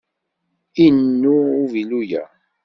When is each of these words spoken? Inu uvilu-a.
Inu 0.85 1.35
uvilu-a. 1.63 2.23